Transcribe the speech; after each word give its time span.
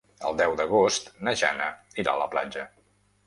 El 0.27 0.37
deu 0.37 0.55
d'agost 0.61 1.11
na 1.27 1.35
Jana 1.43 1.69
irà 2.05 2.17
a 2.17 2.21
la 2.23 2.29
platja. 2.37 2.65